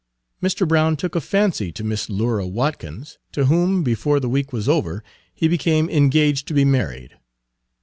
Mr. 0.41 0.67
Brown 0.67 0.97
took 0.97 1.13
a 1.15 1.21
fancy 1.21 1.71
to 1.71 1.83
Miss 1.83 2.09
Lura 2.09 2.47
Watkins, 2.47 3.19
to 3.33 3.45
whom, 3.45 3.83
before 3.83 4.19
the 4.19 4.27
week 4.27 4.51
was 4.51 4.67
over, 4.67 5.03
he 5.31 5.47
became 5.47 5.91
engaged 5.91 6.47
to 6.47 6.55
be 6.55 6.65
married. 6.65 7.19